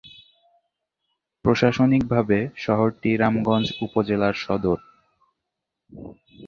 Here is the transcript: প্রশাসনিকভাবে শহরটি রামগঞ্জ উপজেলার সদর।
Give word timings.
প্রশাসনিকভাবে 1.45 2.37
শহরটি 2.57 3.09
রামগঞ্জ 3.17 3.67
উপজেলার 3.85 4.35
সদর। 4.43 4.79